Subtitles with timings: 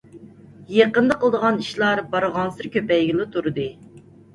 [0.75, 3.73] يېقىندا قىلىدىغان ئىشلار بارغانسېرى كۆپەيگىلى تۇردى.